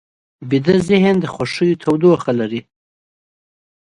ویده 0.49 0.75
ذهن 0.89 1.15
د 1.21 1.25
خوښیو 1.33 1.79
تودوخه 1.83 2.31
لري 2.39 2.61